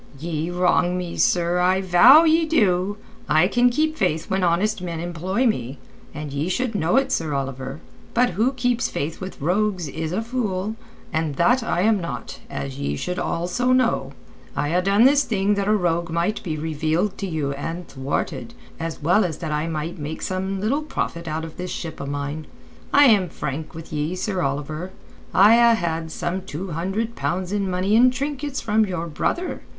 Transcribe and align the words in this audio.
"Ye 0.19 0.49
wrong 0.49 0.97
me, 0.97 1.15
sir, 1.15 1.59
I 1.59 1.79
vow 1.79 2.23
ye 2.23 2.45
do! 2.47 2.97
I 3.29 3.47
can 3.47 3.69
keep 3.69 3.95
faith 3.95 4.31
when 4.31 4.43
honest 4.43 4.81
men 4.81 4.99
employ 4.99 5.45
me, 5.45 5.77
and 6.11 6.33
ye 6.33 6.49
should 6.49 6.73
know 6.73 6.95
it, 6.97 7.11
Sir 7.11 7.35
Oliver. 7.35 7.81
But 8.15 8.31
who 8.31 8.51
keeps 8.53 8.89
faith 8.89 9.21
with 9.21 9.39
rogues 9.39 9.87
is 9.87 10.11
a 10.11 10.23
fool—and 10.23 11.35
that 11.35 11.61
I 11.61 11.81
am 11.81 12.01
not, 12.01 12.39
as 12.49 12.79
ye 12.79 12.95
should 12.95 13.19
also 13.19 13.71
know. 13.73 14.13
I 14.55 14.69
ha' 14.71 14.83
done 14.83 15.03
this 15.03 15.23
thing 15.23 15.53
that 15.53 15.67
a 15.67 15.75
rogue 15.77 16.09
might 16.09 16.41
be 16.41 16.57
revealed 16.57 17.15
to 17.19 17.27
you 17.27 17.51
and 17.51 17.87
thwarted, 17.87 18.55
as 18.79 19.03
well 19.03 19.23
as 19.23 19.37
that 19.37 19.51
I 19.51 19.67
might 19.67 19.99
make 19.99 20.23
some 20.23 20.59
little 20.59 20.81
profit 20.81 21.27
out 21.27 21.45
of 21.45 21.57
this 21.57 21.69
ship 21.69 22.01
o' 22.01 22.07
mine. 22.07 22.47
I 22.91 23.05
am 23.05 23.29
frank 23.29 23.75
with 23.75 23.93
ye, 23.93 24.15
Sir 24.15 24.41
Oliver. 24.41 24.89
I 25.31 25.53
ha' 25.57 25.75
had 25.77 26.11
some 26.11 26.41
two 26.41 26.71
hundred 26.71 27.15
pounds 27.15 27.51
in 27.51 27.69
money 27.69 27.95
and 27.95 28.11
trinkets 28.11 28.59
from 28.61 28.87
your 28.87 29.05
brother. 29.05 29.61